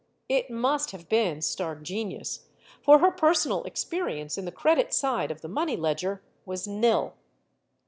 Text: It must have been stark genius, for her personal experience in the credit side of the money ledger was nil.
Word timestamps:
It 0.27 0.49
must 0.49 0.89
have 0.93 1.07
been 1.07 1.43
stark 1.43 1.83
genius, 1.83 2.47
for 2.81 2.97
her 2.97 3.11
personal 3.11 3.63
experience 3.65 4.35
in 4.35 4.45
the 4.45 4.51
credit 4.51 4.95
side 4.95 5.29
of 5.29 5.41
the 5.41 5.47
money 5.47 5.77
ledger 5.77 6.23
was 6.43 6.65
nil. 6.67 7.13